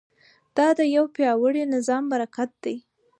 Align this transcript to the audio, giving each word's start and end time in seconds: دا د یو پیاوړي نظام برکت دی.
دا 0.57 0.67
د 0.79 0.81
یو 0.95 1.05
پیاوړي 1.15 1.63
نظام 1.75 2.03
برکت 2.13 2.49
دی. 2.63 2.75